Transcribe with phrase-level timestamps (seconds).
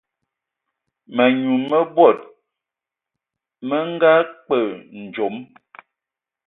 [1.15, 2.19] Mənyu mə bod
[3.67, 4.13] mə nga
[4.45, 4.59] kpe
[5.01, 5.35] ndzom.